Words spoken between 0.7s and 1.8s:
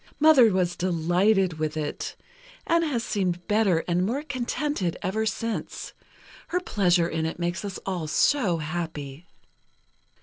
delighted with